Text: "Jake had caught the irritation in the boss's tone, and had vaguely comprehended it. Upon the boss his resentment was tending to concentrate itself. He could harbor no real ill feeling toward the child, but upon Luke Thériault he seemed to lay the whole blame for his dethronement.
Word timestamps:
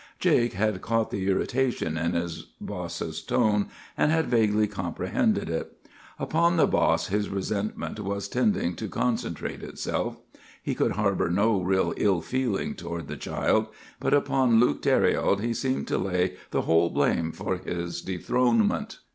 "Jake 0.17 0.53
had 0.53 0.81
caught 0.81 1.11
the 1.11 1.27
irritation 1.29 1.95
in 1.95 2.13
the 2.13 2.45
boss's 2.59 3.21
tone, 3.21 3.67
and 3.95 4.11
had 4.11 4.25
vaguely 4.25 4.65
comprehended 4.65 5.47
it. 5.47 5.77
Upon 6.17 6.57
the 6.57 6.65
boss 6.65 7.09
his 7.09 7.29
resentment 7.29 7.99
was 7.99 8.27
tending 8.27 8.75
to 8.77 8.87
concentrate 8.89 9.61
itself. 9.61 10.17
He 10.59 10.73
could 10.73 10.93
harbor 10.93 11.29
no 11.29 11.61
real 11.61 11.93
ill 11.97 12.21
feeling 12.21 12.73
toward 12.73 13.09
the 13.09 13.15
child, 13.15 13.67
but 13.99 14.15
upon 14.15 14.59
Luke 14.59 14.81
Thériault 14.81 15.39
he 15.39 15.53
seemed 15.53 15.87
to 15.89 15.99
lay 15.99 16.33
the 16.49 16.63
whole 16.63 16.89
blame 16.89 17.31
for 17.31 17.57
his 17.57 18.01
dethronement. 18.01 18.97